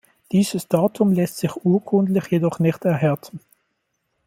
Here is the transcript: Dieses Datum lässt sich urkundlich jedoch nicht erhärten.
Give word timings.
Dieses 0.31 0.67
Datum 0.67 1.13
lässt 1.13 1.37
sich 1.37 1.55
urkundlich 1.63 2.25
jedoch 2.31 2.57
nicht 2.57 2.83
erhärten. 2.85 3.39